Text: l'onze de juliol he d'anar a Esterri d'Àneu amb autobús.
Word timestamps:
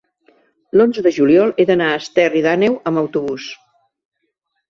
l'onze 0.79 1.01
de 1.07 1.11
juliol 1.17 1.51
he 1.57 1.65
d'anar 1.71 1.89
a 1.95 1.99
Esterri 2.01 2.43
d'Àneu 2.47 2.79
amb 2.93 3.01
autobús. 3.03 3.45